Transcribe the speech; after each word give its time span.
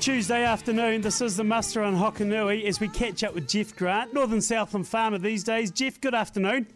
Tuesday 0.00 0.44
afternoon, 0.44 1.02
this 1.02 1.20
is 1.20 1.36
the 1.36 1.44
muster 1.44 1.82
on 1.82 1.94
Hokonui 1.94 2.64
as 2.64 2.80
we 2.80 2.88
catch 2.88 3.22
up 3.22 3.34
with 3.34 3.46
Jeff 3.46 3.76
Grant, 3.76 4.14
Northern 4.14 4.40
Southland 4.40 4.88
farmer 4.88 5.18
these 5.18 5.44
days. 5.44 5.70
Jeff, 5.70 6.00
good 6.00 6.14
afternoon. 6.14 6.66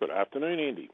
Good 0.00 0.10
afternoon, 0.10 0.58
Andy. 0.58 0.90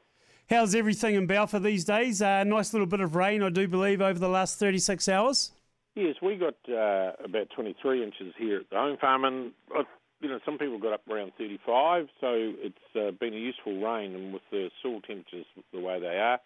How's 0.47 0.75
everything 0.75 1.15
in 1.15 1.25
Balfour 1.25 1.59
these 1.59 1.85
days? 1.85 2.21
A 2.21 2.27
uh, 2.27 2.43
nice 2.43 2.71
little 2.71 2.85
bit 2.85 2.99
of 2.99 3.15
rain, 3.15 3.41
I 3.41 3.49
do 3.49 3.67
believe, 3.67 3.99
over 3.99 4.19
the 4.19 4.29
last 4.29 4.59
36 4.59 5.09
hours. 5.09 5.51
Yes, 5.95 6.13
we 6.21 6.35
got 6.35 6.53
uh, 6.69 7.13
about 7.25 7.49
23 7.55 8.03
inches 8.03 8.35
here 8.37 8.59
at 8.59 8.69
the 8.69 8.75
home 8.75 8.97
farm, 8.97 9.25
and 9.25 9.53
uh, 9.75 9.85
you 10.21 10.29
know 10.29 10.39
some 10.45 10.59
people 10.59 10.77
got 10.77 10.93
up 10.93 11.01
around 11.09 11.31
35, 11.39 12.09
so 12.21 12.27
it's 12.59 12.77
uh, 12.95 13.09
been 13.19 13.33
a 13.33 13.37
useful 13.37 13.81
rain. 13.81 14.13
And 14.13 14.33
with 14.33 14.43
the 14.51 14.69
soil 14.83 15.01
temperatures 15.01 15.47
the 15.73 15.79
way 15.79 15.99
they 15.99 16.19
are, 16.19 16.39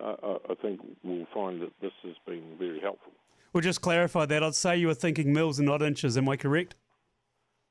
I 0.00 0.54
think 0.60 0.80
we'll 1.02 1.26
find 1.32 1.62
that 1.62 1.72
this 1.80 1.92
has 2.02 2.16
been 2.26 2.56
very 2.58 2.80
helpful. 2.80 3.12
We'll 3.52 3.62
just 3.62 3.80
clarify 3.80 4.26
that. 4.26 4.42
I'd 4.42 4.54
say 4.54 4.76
you 4.76 4.86
were 4.86 4.94
thinking 4.94 5.32
mils 5.32 5.58
and 5.58 5.66
not 5.66 5.82
inches. 5.82 6.16
Am 6.16 6.28
I 6.28 6.36
correct? 6.36 6.76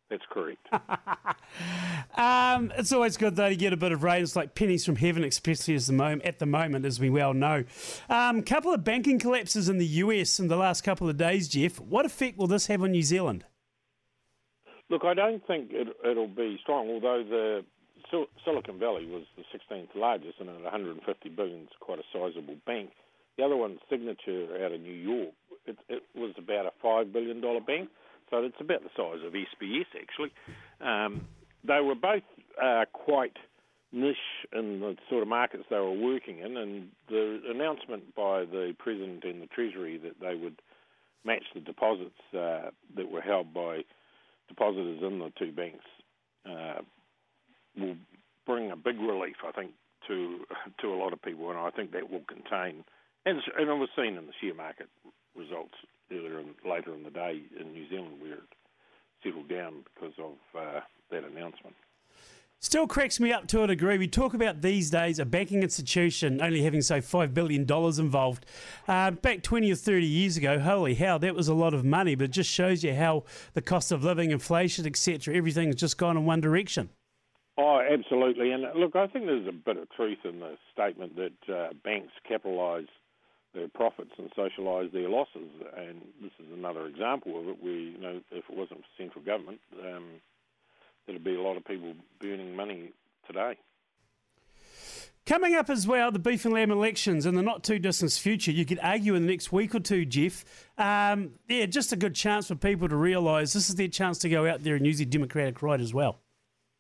That's 0.10 0.24
correct. 0.32 0.68
um, 2.18 2.74
it's 2.78 2.92
always 2.92 3.16
good 3.16 3.36
though 3.36 3.50
to 3.50 3.56
get 3.56 3.74
a 3.74 3.78
bit 3.78 3.92
of 3.92 4.02
rain. 4.02 4.24
It's 4.24 4.36
like 4.36 4.56
pennies 4.56 4.84
from 4.84 4.96
heaven, 4.96 5.24
especially 5.24 5.76
as 5.76 5.86
the 5.86 5.94
moment, 5.94 6.24
at 6.24 6.40
the 6.40 6.48
moment, 6.48 6.86
as 6.86 7.00
we 7.00 7.12
well 7.12 7.34
know. 7.34 7.64
A 8.10 8.16
um, 8.16 8.42
couple 8.42 8.74
of 8.74 8.84
banking 8.84 9.20
collapses 9.20 9.70
in 9.70 9.78
the 9.78 9.86
US 9.86 10.40
in 10.40 10.48
the 10.48 10.56
last 10.56 10.84
couple 10.84 11.08
of 11.08 11.18
days, 11.18 11.48
Jeff. 11.48 11.80
What 11.80 12.06
effect 12.06 12.38
will 12.38 12.48
this 12.48 12.68
have 12.68 12.82
on 12.82 12.92
New 12.92 13.04
Zealand? 13.04 13.46
Look, 14.90 15.04
I 15.06 15.14
don't 15.14 15.46
think 15.46 15.70
it, 15.72 15.88
will 16.04 16.28
be 16.28 16.58
strong, 16.64 16.90
although 16.90 17.24
the 17.24 17.64
Silicon 18.44 18.80
Valley 18.80 19.06
was 19.06 19.24
the 19.38 19.44
16th 19.56 19.90
largest 19.94 20.40
and 20.40 20.50
at 20.50 20.64
150 20.64 21.30
billion, 21.30 21.62
it's 21.62 21.74
quite 21.80 22.00
a 22.00 22.04
sizable 22.12 22.56
bank. 22.66 22.90
The 23.38 23.44
other 23.44 23.56
one, 23.56 23.78
Signature, 23.90 24.66
out 24.66 24.72
of 24.72 24.82
New 24.82 24.94
York, 24.94 25.34
it, 25.66 25.78
it 25.88 26.04
was 26.16 26.32
about 26.38 26.66
a 26.66 26.86
$5 26.86 27.12
billion 27.12 27.42
bank. 27.66 27.90
So 28.30 28.38
it's 28.44 28.60
about 28.60 28.84
the 28.84 28.90
size 28.96 29.26
of 29.26 29.34
SBS 29.34 29.86
actually. 30.00 30.32
Um, 30.82 31.28
they 31.64 31.82
were 31.82 31.96
both 31.96 32.24
uh, 32.62 32.86
quite 32.94 33.38
niche 33.92 34.18
in 34.54 34.80
the 34.80 34.96
sort 35.10 35.24
of 35.24 35.28
markets 35.28 35.64
they 35.70 35.78
were 35.78 35.92
working 35.92 36.40
in, 36.40 36.58
and 36.58 36.90
the 37.10 37.42
announcement 37.50 38.16
by 38.16 38.42
the 38.46 38.76
president 38.78 39.24
and 39.24 39.42
the 39.42 39.48
treasury 39.48 39.98
that 39.98 40.20
they 40.22 40.36
would 40.36 40.62
match 41.26 41.44
the 41.54 41.60
deposits 41.60 42.20
uh, 42.34 42.70
that 42.96 43.12
were 43.12 43.22
held 43.22 43.54
by 43.54 43.84
depositors 44.48 45.00
in 45.02 45.20
the 45.20 45.32
two 45.38 45.52
banks 45.52 45.86
uh, 46.50 46.82
will 47.78 47.96
bring 48.46 48.72
a 48.72 48.76
big 48.76 49.00
relief, 49.00 49.36
I 49.48 49.52
think, 49.52 49.72
to 50.08 50.40
to 50.82 50.88
a 50.88 50.98
lot 50.98 51.14
of 51.14 51.22
people, 51.22 51.50
and 51.50 51.60
I 51.60 51.70
think 51.70 51.92
that 51.92 52.10
will 52.10 52.24
contain, 52.28 52.84
and, 53.30 53.42
and 53.58 53.70
it 53.70 53.74
was 53.74 53.90
seen 53.96 54.18
in 54.18 54.26
the 54.26 54.34
share 54.42 54.56
market 54.56 54.90
results 55.36 55.76
earlier 56.12 56.40
and 56.40 56.56
later 56.70 56.94
in 56.94 57.04
the 57.04 57.10
day 57.10 57.42
in 57.60 57.72
New 57.74 57.88
Zealand 57.90 58.16
where 58.20 58.34
it 58.34 58.44
settled 59.24 59.50
down 59.50 59.84
because 59.94 60.14
of 60.18 60.34
uh, 60.58 60.80
that 61.12 61.24
announcement. 61.24 61.76
Still 62.62 62.88
cracks 62.88 63.22
me 63.22 63.32
up 63.32 63.48
to 63.48 63.64
a 63.64 63.68
degree. 63.68 63.98
We 63.98 64.10
talk 64.10 64.34
about 64.34 64.62
these 64.62 64.90
days 64.90 65.18
a 65.18 65.26
banking 65.26 65.64
institution 65.64 66.42
only 66.42 66.62
having, 66.62 66.82
say, 66.82 67.00
$5 67.00 67.34
billion 67.34 67.62
involved. 67.62 68.46
Uh, 68.86 69.12
back 69.12 69.44
20 69.44 69.72
or 69.72 69.76
30 69.76 70.06
years 70.06 70.36
ago, 70.36 70.60
holy 70.60 70.96
hell, 70.96 71.20
that 71.20 71.36
was 71.36 71.48
a 71.48 71.54
lot 71.54 71.74
of 71.74 71.86
money, 71.86 72.16
but 72.16 72.26
it 72.26 72.32
just 72.32 72.50
shows 72.52 72.84
you 72.84 72.94
how 72.94 73.24
the 73.54 73.62
cost 73.62 73.94
of 73.94 74.04
living, 74.04 74.32
inflation, 74.32 74.86
etc., 74.86 75.34
everything's 75.34 75.76
just 75.76 75.98
gone 75.98 76.18
in 76.18 76.26
one 76.26 76.42
direction. 76.42 76.90
Oh, 77.58 77.80
absolutely. 77.80 78.52
And 78.52 78.66
look, 78.76 78.94
I 78.96 79.08
think 79.08 79.26
there's 79.26 79.48
a 79.48 79.54
bit 79.54 79.78
of 79.78 79.90
truth 79.92 80.20
in 80.26 80.42
the 80.42 80.58
statement 80.74 81.16
that 81.16 81.54
uh, 81.54 81.70
banks 81.84 82.12
capitalise 82.28 82.88
their 83.54 83.68
profits 83.68 84.12
and 84.18 84.30
socialise 84.32 84.92
their 84.92 85.10
losses. 85.10 85.50
And 85.76 86.02
this 86.22 86.32
is 86.40 86.52
another 86.54 86.86
example 86.86 87.40
of 87.40 87.48
it 87.48 87.64
where, 87.64 87.74
you 87.74 87.98
know, 87.98 88.22
if 88.32 88.46
it 88.50 88.56
wasn't 88.56 88.82
for 88.82 88.88
central 88.98 89.24
government, 89.24 89.60
um, 89.84 90.06
there'd 91.08 91.24
be 91.24 91.36
a 91.36 91.42
lot 91.42 91.58
of 91.58 91.66
people 91.66 91.94
burning 92.20 92.56
money 92.56 92.92
today. 93.28 93.58
Coming 95.26 95.54
up 95.54 95.70
as 95.70 95.86
well, 95.86 96.12
the 96.12 96.18
beef 96.18 96.46
and 96.46 96.54
lamb 96.54 96.72
elections 96.72 97.28
in 97.28 97.36
the 97.36 97.44
not 97.44 97.64
too 97.64 97.78
distant 97.78 98.12
future. 98.14 98.52
You 98.52 98.66
could 98.66 98.80
argue 98.82 99.14
in 99.14 99.28
the 99.28 99.32
next 99.32 99.52
week 99.52 99.76
or 99.76 99.80
two, 99.80 100.04
Jeff. 100.04 100.44
Um, 100.78 101.34
yeah, 101.48 101.68
just 101.68 101.92
a 101.92 101.96
good 101.96 102.16
chance 102.16 102.48
for 102.48 102.56
people 102.56 102.90
to 102.90 102.96
realise 102.96 103.54
this 103.54 103.70
is 103.70 103.76
their 103.76 103.90
chance 103.90 104.18
to 104.20 104.30
go 104.30 104.48
out 104.50 104.64
there 104.64 104.76
and 104.76 104.88
use 104.88 104.98
their 104.98 105.06
democratic 105.06 105.62
right 105.62 105.80
as 105.80 105.94
well. 105.94 106.20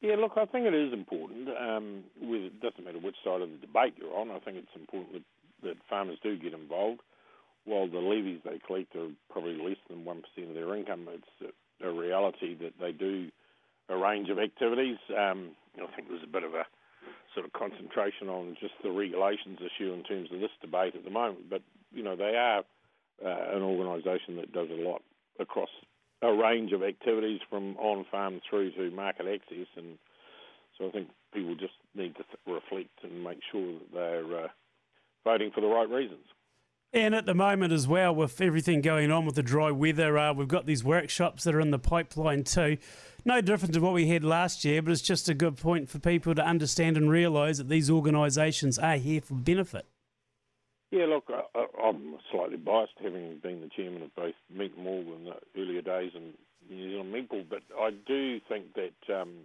Yeah, 0.01 0.15
look, 0.15 0.31
I 0.37 0.45
think 0.45 0.65
it 0.65 0.73
is 0.73 0.93
important. 0.93 1.49
Um, 1.49 2.05
it 2.21 2.59
doesn't 2.61 2.83
matter 2.83 2.97
which 2.97 3.17
side 3.23 3.41
of 3.41 3.49
the 3.51 3.57
debate 3.57 3.93
you're 3.97 4.17
on. 4.17 4.31
I 4.31 4.39
think 4.39 4.57
it's 4.57 4.75
important 4.75 5.13
that 5.13 5.23
that 5.63 5.75
farmers 5.89 6.17
do 6.21 6.37
get 6.37 6.53
involved. 6.53 7.01
While 7.65 7.87
the 7.87 7.99
levies 7.99 8.41
they 8.43 8.59
collect 8.65 8.95
are 8.95 9.09
probably 9.29 9.57
less 9.57 9.77
than 9.89 10.05
1% 10.05 10.49
of 10.49 10.55
their 10.55 10.75
income, 10.75 11.07
it's 11.11 11.53
a 11.83 11.91
reality 11.91 12.55
that 12.55 12.73
they 12.79 12.91
do 12.91 13.29
a 13.89 13.97
range 13.97 14.29
of 14.29 14.39
activities. 14.39 14.97
Um, 15.09 15.51
I 15.75 15.87
think 15.95 16.09
there's 16.09 16.23
a 16.23 16.27
bit 16.27 16.43
of 16.43 16.53
a 16.53 16.65
sort 17.33 17.45
of 17.45 17.53
concentration 17.53 18.29
on 18.29 18.57
just 18.59 18.73
the 18.83 18.91
regulations 18.91 19.59
issue 19.59 19.93
in 19.93 20.03
terms 20.03 20.29
of 20.31 20.39
this 20.39 20.51
debate 20.61 20.95
at 20.95 21.03
the 21.03 21.09
moment, 21.09 21.49
but 21.49 21.61
you 21.93 22.03
know 22.03 22.15
they 22.15 22.35
are 22.35 22.63
uh, 23.25 23.55
an 23.55 23.61
organisation 23.61 24.35
that 24.37 24.51
does 24.51 24.69
a 24.69 24.81
lot 24.81 25.01
across 25.39 25.69
a 26.21 26.33
range 26.33 26.71
of 26.71 26.83
activities 26.83 27.39
from 27.49 27.77
on 27.77 28.05
farm 28.11 28.41
through 28.49 28.71
to 28.71 28.91
market 28.91 29.25
access, 29.27 29.67
and 29.77 29.97
so 30.77 30.87
I 30.87 30.91
think 30.91 31.09
people 31.33 31.55
just 31.55 31.73
need 31.95 32.15
to 32.15 32.23
th- 32.23 32.37
reflect 32.47 33.03
and 33.03 33.23
make 33.23 33.39
sure 33.51 33.73
that 33.73 33.93
they're 33.93 34.45
uh, 34.45 34.47
voting 35.23 35.51
for 35.51 35.61
the 35.61 35.67
right 35.67 35.89
reasons. 35.89 36.25
And 36.91 37.13
at 37.13 37.27
the 37.27 37.35
moment, 37.35 37.71
as 37.71 37.87
well, 37.87 38.15
with 38.15 38.41
everything 38.41 38.81
going 38.81 39.11
on 39.11 39.25
with 39.25 39.35
the 39.35 39.43
dry 39.43 39.69
weather, 39.69 40.17
uh, 40.17 40.33
we've 40.33 40.47
got 40.47 40.65
these 40.65 40.83
workshops 40.83 41.43
that 41.43 41.53
are 41.53 41.59
in 41.59 41.69
the 41.69 41.77
pipeline 41.77 42.43
too. 42.43 42.77
No 43.23 43.41
different 43.41 43.75
to 43.75 43.79
what 43.79 43.93
we 43.93 44.07
had 44.07 44.23
last 44.23 44.65
year, 44.65 44.81
but 44.81 44.91
it's 44.91 45.01
just 45.01 45.29
a 45.29 45.35
good 45.35 45.57
point 45.57 45.87
for 45.89 45.99
people 45.99 46.33
to 46.33 46.43
understand 46.43 46.97
and 46.97 47.11
realise 47.11 47.59
that 47.59 47.69
these 47.69 47.91
organisations 47.91 48.79
are 48.79 48.95
here 48.95 49.21
for 49.21 49.35
benefit. 49.35 49.85
Yeah, 50.89 51.05
look, 51.05 51.29
I, 51.29 51.87
am 51.87 52.17
slightly 52.31 52.57
biased, 52.57 52.93
having 53.03 53.37
been 53.43 53.61
the 53.61 53.69
chairman 53.69 54.01
of 54.01 54.15
both 54.15 54.33
Meat 54.49 54.75
Mall 54.75 55.01
in 55.01 55.25
the 55.25 55.61
earlier 55.61 55.83
days 55.83 56.13
and 56.15 56.33
New 56.67 56.89
Zealand 56.89 57.11
Meat 57.11 57.29
but 57.49 57.61
I 57.79 57.91
do 57.91 58.39
think 58.49 58.73
that 58.73 59.21
um, 59.21 59.35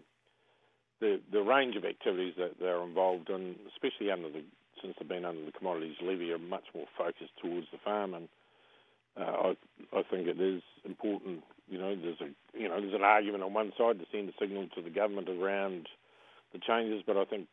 the 1.01 1.21
the 1.31 1.43
range 1.43 1.77
of 1.77 1.85
activities 1.85 2.35
that 2.39 2.59
they're 2.59 2.83
involved 2.83 3.29
in, 3.29 3.57
especially 3.69 4.11
under 4.11 4.31
the 4.31 4.43
since 4.85 4.97
they've 4.99 5.09
been 5.09 5.25
under 5.25 5.45
the 5.45 5.53
commodities 5.53 5.97
levy, 6.03 6.31
are 6.33 6.39
much 6.39 6.65
more 6.75 6.87
focused 6.97 7.33
towards 7.41 7.67
the 7.73 7.79
farm, 7.83 8.13
and 8.15 8.29
uh, 9.19 9.23
I 9.23 9.57
I 9.97 10.03
think 10.11 10.29
it 10.29 10.41
is 10.41 10.63
important. 10.85 11.43
You 11.69 11.79
know, 11.79 11.97
there's 11.97 12.21
a 12.21 12.59
you 12.59 12.69
know 12.69 12.81
there's 12.81 12.95
an 12.95 13.03
argument 13.03 13.43
on 13.43 13.55
one 13.55 13.73
side 13.79 13.99
to 13.99 14.07
send 14.13 14.29
a 14.29 14.33
signal 14.39 14.69
to 14.75 14.83
the 14.83 14.91
government 14.91 15.29
around 15.29 15.89
the 16.53 16.59
changes, 16.59 17.03
but 17.07 17.17
I 17.17 17.25
think 17.25 17.49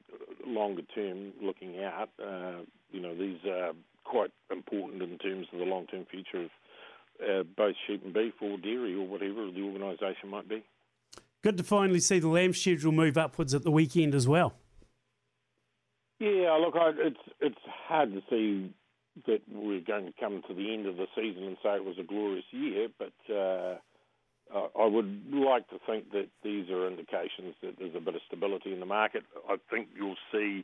longer 0.46 0.84
term, 0.94 1.34
looking 1.42 1.84
out, 1.84 2.10
uh, 2.24 2.64
you 2.92 3.00
know, 3.02 3.16
these 3.16 3.40
are 3.50 3.72
quite 4.04 4.32
important 4.52 5.02
in 5.02 5.18
terms 5.18 5.48
of 5.54 5.60
the 5.60 5.66
long 5.66 5.88
term 5.88 6.06
future 6.06 6.44
of 6.44 6.50
uh, 7.22 7.44
both 7.56 7.76
sheep 7.88 8.04
and 8.04 8.14
beef 8.14 8.34
or 8.42 8.58
dairy 8.58 8.96
or 8.96 9.08
whatever 9.08 9.50
the 9.52 9.62
organisation 9.62 10.30
might 10.30 10.48
be. 10.48 10.64
Good 11.42 11.58
to 11.58 11.64
finally 11.64 12.00
see 12.00 12.20
the 12.20 12.28
lamb 12.28 12.54
schedule 12.54 12.92
move 12.92 13.18
upwards 13.18 13.54
at 13.54 13.64
the 13.64 13.72
weekend 13.72 14.14
as 14.14 14.28
well. 14.28 14.54
Yeah, 16.22 16.54
look, 16.62 16.76
I, 16.76 16.92
it's 16.98 17.34
it's 17.40 17.66
hard 17.88 18.14
to 18.14 18.22
see 18.30 18.72
that 19.26 19.42
we're 19.52 19.82
going 19.82 20.06
to 20.06 20.14
come 20.20 20.44
to 20.48 20.54
the 20.54 20.72
end 20.72 20.86
of 20.86 20.96
the 20.98 21.08
season 21.16 21.44
and 21.46 21.58
say 21.64 21.76
it 21.76 21.84
was 21.84 21.98
a 22.00 22.04
glorious 22.04 22.46
year, 22.52 22.90
but 23.00 23.34
uh, 23.34 23.78
I 24.80 24.86
would 24.86 25.34
like 25.34 25.68
to 25.70 25.80
think 25.88 26.12
that 26.12 26.28
these 26.44 26.70
are 26.70 26.88
indications 26.88 27.56
that 27.64 27.74
there's 27.80 27.96
a 27.96 28.00
bit 28.00 28.14
of 28.14 28.22
stability 28.28 28.72
in 28.72 28.80
the 28.80 28.86
market. 28.86 29.24
I 29.50 29.56
think 29.72 29.88
you'll 29.96 30.16
see, 30.32 30.64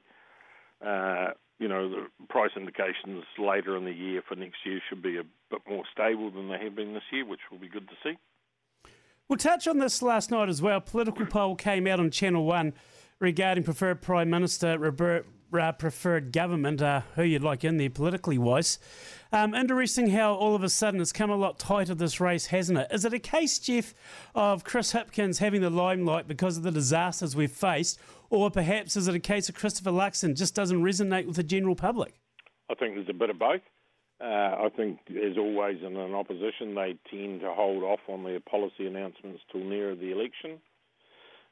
uh, 0.86 1.30
you 1.58 1.68
know, 1.68 1.90
the 1.90 2.06
price 2.30 2.52
indications 2.56 3.24
later 3.40 3.76
in 3.76 3.86
the 3.86 3.92
year 3.92 4.22
for 4.30 4.36
next 4.36 4.58
year 4.64 4.80
should 4.88 5.02
be 5.02 5.18
a 5.18 5.24
bit 5.50 5.62
more 5.68 5.86
stable 5.92 6.30
than 6.30 6.50
they 6.50 6.64
have 6.64 6.76
been 6.76 6.94
this 6.94 7.10
year, 7.12 7.26
which 7.26 7.42
will 7.50 7.58
be 7.58 7.68
good 7.68 7.90
to 7.90 7.96
see. 8.04 8.16
We'll 9.28 9.38
touch 9.38 9.68
on 9.68 9.80
this 9.80 10.04
last 10.04 10.30
night 10.30 10.50
as 10.50 10.62
well. 10.62 10.80
Political 10.82 11.26
poll 11.26 11.56
came 11.56 11.88
out 11.88 12.00
on 12.00 12.12
Channel 12.12 12.46
One 12.46 12.74
regarding 13.20 13.64
preferred 13.64 14.04
Prime 14.04 14.30
Minister 14.30 14.78
Robert 14.78 15.26
uh, 15.54 15.72
preferred 15.72 16.32
government, 16.32 16.82
uh, 16.82 17.02
who 17.16 17.24
you'd 17.24 17.44
like 17.44 17.64
in 17.64 17.78
there 17.78 17.90
politically 17.90 18.38
wise. 18.38 18.80
Um, 19.32 19.54
interesting 19.54 20.10
how 20.10 20.34
all 20.34 20.56
of 20.56 20.64
a 20.64 20.70
sudden 20.70 21.02
it's 21.02 21.12
come 21.12 21.30
a 21.30 21.36
lot 21.36 21.60
tighter 21.60 21.96
this 21.96 22.20
race, 22.20 22.48
hasn't 22.48 22.80
it? 22.80 22.88
Is 22.92 23.06
it 23.06 23.14
a 23.14 23.20
case, 23.20 23.60
Jeff, 23.60 23.94
of 24.36 24.64
Chris 24.64 24.94
Hipkins 24.94 25.40
having 25.40 25.62
the 25.62 25.70
limelight 25.70 26.28
because 26.28 26.58
of 26.58 26.64
the 26.64 26.72
disasters 26.72 27.36
we've 27.36 27.52
faced, 27.52 28.00
or 28.30 28.50
perhaps 28.50 28.96
is 28.96 29.08
it 29.08 29.16
a 29.16 29.20
case 29.20 29.50
of 29.50 29.56
Christopher 29.56 29.92
Luxon 29.92 30.36
just 30.36 30.56
doesn't 30.56 30.82
resonate 30.82 31.26
with 31.26 31.36
the 31.36 31.44
general 31.44 31.76
public? 31.76 32.20
I 32.70 32.76
think 32.76 32.96
there's 32.96 33.10
a 33.10 33.14
bit 33.14 33.30
of 33.30 33.40
both. 33.40 33.62
Uh, 34.20 34.26
I 34.26 34.70
think, 34.76 35.00
as 35.10 35.38
always 35.38 35.78
in 35.86 35.96
an 35.96 36.16
opposition, 36.16 36.74
they 36.74 36.98
tend 37.12 37.42
to 37.42 37.54
hold 37.54 37.84
off 37.84 38.00
on 38.08 38.24
their 38.24 38.40
policy 38.40 38.88
announcements 38.88 39.42
till 39.52 39.64
nearer 39.64 39.96
the 39.96 40.12
election. 40.12 40.60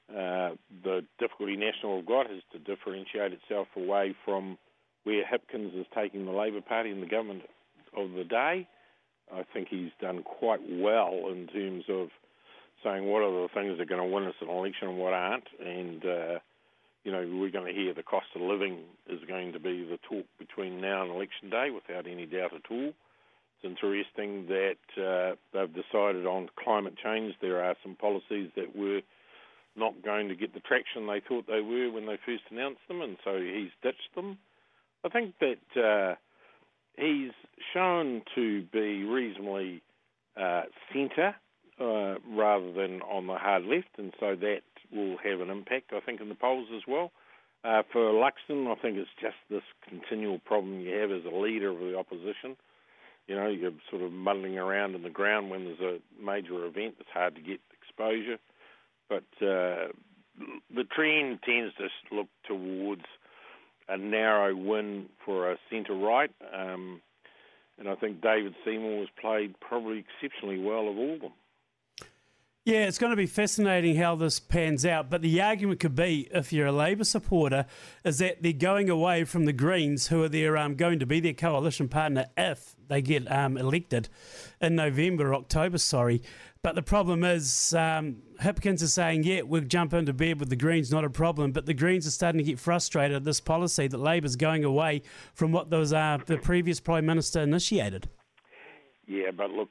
Uh, 0.10 0.52
the 0.84 1.04
difficulty 1.20 1.56
National 1.56 1.98
have 1.98 2.06
got 2.06 2.32
is 2.32 2.44
to 2.52 2.60
differentiate 2.60 3.34
itself 3.34 3.68
away 3.76 4.16
from 4.24 4.58
where 5.04 5.24
Hipkins 5.24 5.80
is 5.80 5.86
taking 5.96 6.26
the 6.26 6.32
Labour 6.32 6.62
Party 6.62 6.92
and 6.92 7.02
the 7.02 7.08
government 7.08 7.44
of 7.96 8.12
the 8.12 8.24
day. 8.24 8.68
I 9.34 9.44
think 9.54 9.70
he's 9.70 9.92
done 10.00 10.22
quite 10.24 10.62
well 10.70 11.30
in 11.32 11.48
terms 11.48 11.86
of 11.90 12.10
saying 12.84 13.06
what 13.06 13.24
are 13.24 13.32
the 13.32 13.48
things 13.54 13.78
that 13.78 13.84
are 13.84 13.86
going 13.86 14.08
to 14.08 14.14
win 14.14 14.26
us 14.26 14.36
an 14.42 14.50
election 14.50 14.90
and 14.90 14.98
what 14.98 15.14
aren't. 15.14 15.48
And, 15.60 16.06
uh, 16.06 16.40
you 17.04 17.12
know, 17.12 17.28
we're 17.40 17.52
going 17.52 17.74
to 17.74 17.80
hear 17.80 17.94
the 17.94 18.04
cost 18.04 18.28
of 18.36 18.42
living 18.42 18.80
is 19.10 19.20
going 19.28 19.54
to 19.54 19.60
be 19.60 19.84
the 19.84 19.98
talk 20.08 20.26
between 20.38 20.82
now 20.82 21.02
and 21.02 21.12
election 21.12 21.50
day 21.50 21.70
without 21.72 22.06
any 22.08 22.26
doubt 22.28 22.54
at 22.54 22.70
all. 22.70 22.94
It's 23.58 23.64
interesting 23.64 24.48
that 24.48 25.02
uh, 25.02 25.36
they've 25.54 25.74
decided 25.74 26.28
on 26.28 26.50
climate 26.64 26.96
change. 27.04 27.34
There 27.42 27.64
are 27.64 27.76
some 27.82 27.96
policies 27.96 28.52
that 28.56 28.76
were 28.76 29.02
not 29.76 30.04
going 30.04 30.30
to 30.30 30.36
get 30.36 30.54
the 30.54 30.60
traction 30.60 31.08
they 31.08 31.22
thought 31.28 31.48
they 31.48 31.62
were 31.62 31.92
when 31.92 32.06
they 32.06 32.18
first 32.26 32.44
announced 32.50 32.82
them, 32.88 33.02
and 33.02 33.18
so 33.24 33.40
he's 33.40 33.72
ditched 33.84 34.16
them. 34.16 34.38
I 35.04 35.10
think 35.10 35.36
that 35.40 35.82
uh, 35.82 36.16
he's 36.98 37.32
shown 37.74 38.24
to 38.36 38.64
be 38.72 39.04
reasonably 39.04 39.82
uh, 40.40 40.64
centre 40.92 41.36
uh, 41.80 42.16
rather 42.30 42.72
than 42.72 43.02
on 43.02 43.28
the 43.28 43.36
hard 43.36 43.66
left, 43.66 43.98
and 43.98 44.14
so 44.20 44.36
that 44.36 44.62
will 44.92 45.18
have 45.24 45.42
an 45.42 45.50
impact, 45.50 45.92
I 45.94 46.00
think, 46.00 46.22
in 46.22 46.30
the 46.30 46.36
polls 46.36 46.68
as 46.76 46.84
well. 46.88 47.12
Uh, 47.64 47.82
for 47.92 48.12
Luxon, 48.14 48.72
I 48.72 48.80
think 48.80 48.98
it's 48.98 49.10
just 49.20 49.36
this 49.50 49.64
continual 49.90 50.40
problem 50.40 50.82
you 50.82 50.96
have 50.98 51.12
as 51.12 51.26
a 51.26 51.36
leader 51.36 51.72
of 51.72 51.80
the 51.80 51.98
opposition. 51.98 52.56
You 53.28 53.36
know, 53.36 53.48
you're 53.48 53.72
sort 53.90 54.04
of 54.04 54.12
muddling 54.12 54.58
around 54.58 54.94
in 54.94 55.02
the 55.02 55.10
ground 55.10 55.50
when 55.50 55.66
there's 55.66 55.80
a 55.80 56.24
major 56.24 56.64
event. 56.66 56.96
It's 57.00 57.10
hard 57.12 57.34
to 57.36 57.42
get 57.42 57.60
exposure. 57.82 58.38
But 59.10 59.26
uh, 59.42 59.92
the 60.74 60.84
trend 60.96 61.40
tends 61.44 61.74
to 61.76 62.16
look 62.16 62.28
towards 62.48 63.06
a 63.88 63.98
narrow 63.98 64.56
win 64.56 65.08
for 65.26 65.52
a 65.52 65.58
centre 65.70 65.96
right. 65.96 66.32
Um, 66.54 67.02
and 67.78 67.90
I 67.90 67.96
think 67.96 68.22
David 68.22 68.56
Seymour 68.64 69.00
has 69.00 69.10
played 69.20 69.60
probably 69.60 70.04
exceptionally 70.06 70.60
well 70.60 70.88
of 70.90 70.98
all 70.98 71.16
of 71.16 71.22
them. 71.22 71.34
Yeah, 72.66 72.88
it's 72.88 72.98
going 72.98 73.12
to 73.12 73.16
be 73.16 73.28
fascinating 73.28 73.96
how 73.98 74.16
this 74.16 74.40
pans 74.40 74.88
out. 74.88 75.08
But 75.08 75.22
the 75.22 75.40
argument 75.40 75.80
could 75.80 75.94
be, 75.94 76.28
if 76.32 76.52
you're 76.52 76.66
a 76.66 76.72
Labour 76.72 77.04
supporter, 77.04 77.68
is 78.04 78.18
that 78.18 78.42
they're 78.42 78.54
going 78.54 78.90
away 78.90 79.24
from 79.24 79.46
the 79.46 79.54
Greens, 79.54 80.08
who 80.08 80.24
are 80.24 80.30
their 80.30 80.58
um, 80.58 80.74
going 80.74 80.98
to 80.98 81.06
be 81.06 81.20
their 81.20 81.34
coalition 81.34 81.88
partner 81.88 82.26
if 82.36 82.76
they 82.88 83.04
get 83.04 83.32
um, 83.32 83.56
elected 83.56 84.10
in 84.60 84.76
November 84.76 85.36
October. 85.36 85.78
Sorry, 85.78 86.24
but 86.64 86.74
the 86.74 86.82
problem 86.82 87.24
is, 87.24 87.76
um, 87.76 88.24
Hipkins 88.42 88.82
is 88.82 88.96
saying, 88.96 89.26
yeah, 89.26 89.44
we'll 89.44 89.62
jump 89.62 89.94
into 89.94 90.12
bed 90.12 90.40
with 90.40 90.50
the 90.50 90.56
Greens, 90.56 90.90
not 90.90 91.06
a 91.06 91.10
problem. 91.12 91.52
But 91.52 91.68
the 91.68 91.76
Greens 91.76 92.08
are 92.08 92.12
starting 92.12 92.40
to 92.40 92.44
get 92.44 92.58
frustrated 92.58 93.16
at 93.16 93.26
this 93.26 93.40
policy 93.40 93.88
that 93.88 94.00
Labour's 94.00 94.36
going 94.36 94.64
away 94.64 95.04
from 95.36 95.52
what 95.52 95.70
those, 95.70 95.94
uh, 95.94 96.18
the 96.26 96.38
previous 96.38 96.80
Prime 96.80 97.06
Minister 97.06 97.42
initiated. 97.42 98.10
Yeah, 99.08 99.32
but 99.36 99.52
look, 99.52 99.70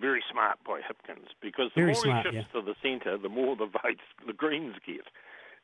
very 0.00 0.22
smart 0.30 0.58
by 0.66 0.80
Hipkins 0.80 1.28
because 1.42 1.70
the 1.74 1.82
very 1.82 1.92
more 1.92 2.02
smart, 2.02 2.26
he 2.26 2.32
shifts 2.32 2.48
yeah. 2.54 2.60
to 2.60 2.66
the 2.66 2.74
centre, 2.82 3.18
the 3.18 3.28
more 3.28 3.56
the 3.56 3.66
votes 3.66 4.00
the 4.26 4.32
Greens 4.32 4.74
get, 4.86 5.04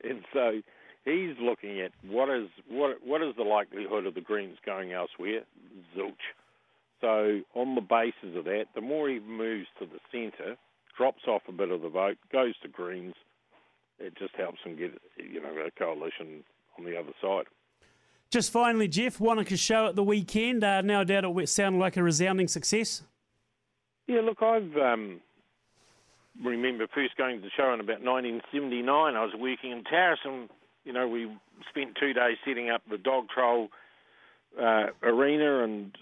and 0.08 0.24
so 0.32 0.60
he's 1.04 1.36
looking 1.40 1.80
at 1.80 1.92
what 2.06 2.28
is 2.28 2.48
what 2.68 2.98
what 3.04 3.22
is 3.22 3.34
the 3.36 3.42
likelihood 3.42 4.06
of 4.06 4.14
the 4.14 4.20
Greens 4.20 4.58
going 4.64 4.92
elsewhere? 4.92 5.42
Zilch. 5.96 6.12
So 7.00 7.40
on 7.54 7.74
the 7.74 7.80
basis 7.80 8.36
of 8.36 8.44
that, 8.44 8.66
the 8.74 8.82
more 8.82 9.08
he 9.08 9.18
moves 9.18 9.68
to 9.78 9.86
the 9.86 10.00
centre, 10.12 10.56
drops 10.96 11.22
off 11.26 11.42
a 11.48 11.52
bit 11.52 11.70
of 11.70 11.80
the 11.80 11.88
vote, 11.88 12.18
goes 12.30 12.54
to 12.62 12.68
Greens, 12.68 13.14
it 13.98 14.14
just 14.18 14.34
helps 14.34 14.58
him 14.62 14.76
get 14.76 14.92
you 15.16 15.40
know 15.40 15.54
a 15.66 15.70
coalition 15.70 16.44
on 16.78 16.84
the 16.84 16.98
other 16.98 17.12
side. 17.20 17.46
Just 18.30 18.52
finally, 18.52 18.86
Jeff, 18.86 19.18
Wanaka 19.18 19.56
show 19.56 19.86
at 19.86 19.96
the 19.96 20.04
weekend. 20.04 20.62
Uh, 20.62 20.82
no 20.82 21.02
doubt 21.02 21.24
it 21.24 21.48
sounded 21.48 21.78
like 21.78 21.96
a 21.96 22.02
resounding 22.02 22.46
success. 22.46 23.02
Yeah, 24.06 24.20
look, 24.20 24.40
I've 24.40 24.76
um, 24.76 25.20
remember 26.44 26.86
first 26.94 27.16
going 27.16 27.36
to 27.38 27.42
the 27.42 27.50
show 27.56 27.74
in 27.74 27.80
about 27.80 28.02
1979. 28.02 29.16
I 29.16 29.24
was 29.24 29.34
working 29.36 29.72
in 29.72 29.82
Tarras, 29.82 30.20
and 30.24 30.48
you 30.84 30.92
know 30.92 31.08
we 31.08 31.28
spent 31.68 31.96
two 31.98 32.12
days 32.12 32.36
setting 32.46 32.70
up 32.70 32.82
the 32.88 32.98
dog 32.98 33.28
trial 33.30 33.68
uh, 34.60 34.86
arena 35.02 35.64
and 35.64 35.96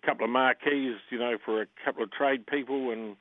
a 0.00 0.06
couple 0.06 0.24
of 0.24 0.30
marquees, 0.30 0.94
you 1.10 1.18
know, 1.18 1.38
for 1.44 1.62
a 1.62 1.66
couple 1.84 2.04
of 2.04 2.12
trade 2.12 2.46
people 2.46 2.92
and 2.92 3.16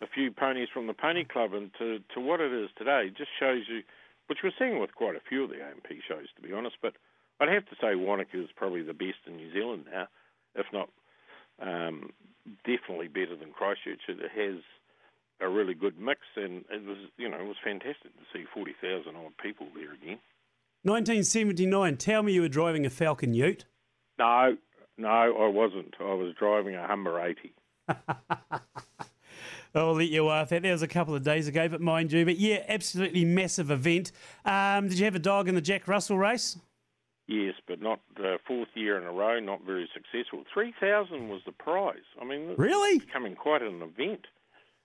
a 0.00 0.06
few 0.06 0.30
ponies 0.30 0.68
from 0.72 0.86
the 0.86 0.94
pony 0.94 1.24
club, 1.24 1.52
and 1.52 1.70
to 1.78 1.98
to 2.14 2.20
what 2.20 2.40
it 2.40 2.52
is 2.52 2.70
today 2.78 3.10
just 3.14 3.30
shows 3.38 3.64
you, 3.68 3.82
which 4.28 4.38
we're 4.42 4.52
seeing 4.58 4.80
with 4.80 4.94
quite 4.94 5.14
a 5.14 5.20
few 5.28 5.44
of 5.44 5.50
the 5.50 5.56
A&P 5.56 6.00
shows, 6.08 6.28
to 6.36 6.42
be 6.42 6.54
honest, 6.54 6.76
but 6.80 6.94
I'd 7.40 7.48
have 7.48 7.66
to 7.66 7.76
say 7.80 7.94
Wanaka 7.94 8.42
is 8.42 8.48
probably 8.56 8.82
the 8.82 8.94
best 8.94 9.18
in 9.26 9.36
New 9.36 9.52
Zealand 9.52 9.86
now, 9.90 10.08
if 10.54 10.66
not 10.72 10.88
um, 11.60 12.10
definitely 12.64 13.08
better 13.08 13.36
than 13.36 13.50
Christchurch. 13.50 14.00
It 14.08 14.18
has 14.18 14.62
a 15.40 15.48
really 15.48 15.74
good 15.74 15.98
mix, 15.98 16.20
and 16.36 16.64
it 16.70 16.84
was 16.86 16.98
you 17.16 17.28
know 17.28 17.38
it 17.38 17.46
was 17.46 17.56
fantastic 17.62 18.12
to 18.16 18.24
see 18.32 18.44
forty 18.52 18.74
thousand 18.80 19.16
odd 19.16 19.36
people 19.42 19.66
there 19.74 19.92
again. 19.92 20.18
1979. 20.82 21.96
Tell 21.96 22.22
me 22.22 22.34
you 22.34 22.42
were 22.42 22.48
driving 22.48 22.84
a 22.84 22.90
Falcon 22.90 23.32
Ute. 23.32 23.64
No, 24.18 24.56
no, 24.98 25.08
I 25.08 25.48
wasn't. 25.48 25.94
I 25.98 26.14
was 26.14 26.34
driving 26.38 26.74
a 26.74 26.86
Humber 26.86 27.20
eighty. 27.20 27.52
I'll 29.74 29.94
let 29.94 30.08
you 30.08 30.24
laugh 30.24 30.50
that. 30.50 30.62
That 30.62 30.70
was 30.70 30.82
a 30.82 30.88
couple 30.88 31.14
of 31.14 31.24
days 31.24 31.48
ago, 31.48 31.68
but 31.68 31.80
mind 31.80 32.12
you. 32.12 32.24
But 32.24 32.36
yeah, 32.36 32.64
absolutely 32.68 33.24
massive 33.24 33.70
event. 33.70 34.12
Um, 34.44 34.88
did 34.88 34.98
you 34.98 35.04
have 35.04 35.16
a 35.16 35.20
dog 35.20 35.48
in 35.48 35.54
the 35.54 35.60
Jack 35.60 35.88
Russell 35.88 36.18
race? 36.18 36.56
Yes, 37.26 37.54
but 37.66 37.80
not 37.80 38.00
uh, 38.18 38.36
fourth 38.46 38.68
year 38.74 38.98
in 38.98 39.04
a 39.04 39.12
row. 39.12 39.40
Not 39.40 39.64
very 39.64 39.88
successful. 39.94 40.44
Three 40.52 40.74
thousand 40.78 41.28
was 41.28 41.40
the 41.46 41.52
prize. 41.52 42.04
I 42.20 42.24
mean, 42.24 42.54
really 42.56 42.98
becoming 42.98 43.34
quite 43.34 43.62
an 43.62 43.80
event. 43.80 44.26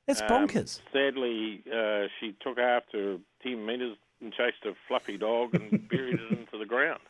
That's 0.08 0.22
bonkers. 0.22 0.80
Um, 0.80 0.86
sadly, 0.94 1.64
uh, 1.68 2.08
she 2.20 2.36
took 2.42 2.58
after 2.58 3.18
ten 3.44 3.66
metres 3.66 3.98
and 4.22 4.34
chased 4.34 4.66
a 4.66 4.74
fluffy 4.88 5.18
dog 5.18 5.54
and 5.54 5.88
buried 5.90 6.20
it 6.20 6.32
into 6.32 6.58
the 6.58 6.66
ground. 6.66 7.02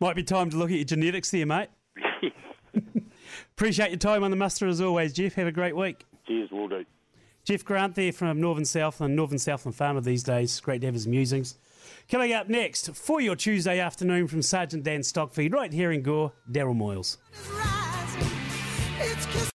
Might 0.00 0.16
be 0.16 0.24
time 0.24 0.50
to 0.50 0.56
look 0.56 0.70
at 0.70 0.76
your 0.76 0.84
genetics 0.84 1.30
there, 1.30 1.46
mate. 1.46 1.68
Appreciate 3.52 3.90
your 3.90 3.98
time 3.98 4.24
on 4.24 4.30
the 4.30 4.36
muster 4.36 4.66
as 4.66 4.80
always, 4.80 5.12
Jeff. 5.12 5.34
Have 5.34 5.46
a 5.46 5.52
great 5.52 5.76
week. 5.76 6.04
Cheers, 6.26 6.50
will 6.50 6.68
do. 6.68 6.84
Jeff 7.44 7.62
Grant 7.62 7.94
there 7.94 8.12
from 8.12 8.40
Northern 8.40 8.64
Southland, 8.64 9.14
Northern 9.14 9.38
Southland 9.38 9.76
Farmer 9.76 10.00
these 10.00 10.22
days. 10.22 10.58
Great 10.60 10.80
to 10.80 10.86
have 10.86 10.94
his 10.94 11.06
musings. 11.06 11.56
Coming 12.10 12.32
up 12.32 12.48
next 12.48 12.94
for 12.94 13.20
your 13.20 13.36
Tuesday 13.36 13.78
afternoon 13.80 14.28
from 14.28 14.40
Sergeant 14.40 14.82
Dan 14.82 15.00
Stockfeed, 15.00 15.52
right 15.52 15.72
here 15.72 15.92
in 15.92 16.00
Gore, 16.00 16.32
Daryl 16.50 16.74
Moyles. 16.74 17.18